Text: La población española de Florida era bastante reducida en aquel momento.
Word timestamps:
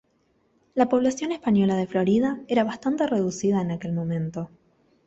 La 0.73 0.89
población 0.89 1.31
española 1.31 1.75
de 1.77 1.85
Florida 1.85 2.41
era 2.47 2.63
bastante 2.63 3.05
reducida 3.05 3.61
en 3.61 3.69
aquel 3.69 3.93
momento. 3.93 4.49